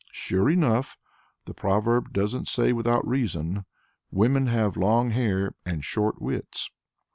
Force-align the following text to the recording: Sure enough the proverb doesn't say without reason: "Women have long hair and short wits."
Sure 0.11 0.49
enough 0.49 0.97
the 1.45 1.53
proverb 1.53 2.11
doesn't 2.11 2.47
say 2.47 2.73
without 2.73 3.07
reason: 3.07 3.65
"Women 4.09 4.47
have 4.47 4.75
long 4.75 5.11
hair 5.11 5.53
and 5.63 5.85
short 5.85 6.19
wits." 6.19 6.71